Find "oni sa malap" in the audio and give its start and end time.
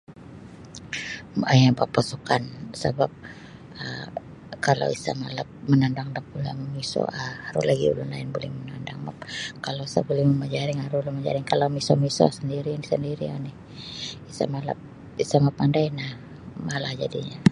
13.37-14.77